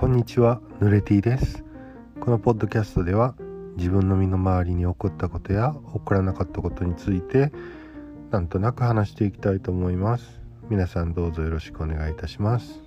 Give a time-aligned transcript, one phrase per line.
[0.00, 1.62] こんにちは、ぬれティです。
[2.20, 3.34] このポッドキャストでは
[3.76, 7.52] 自分の身の回りに起こったことや起こらなかったことについて
[8.30, 10.40] なんとなく話していきたいと思います。
[10.70, 12.80] 皆さんどうぞよろしくお願いいたします。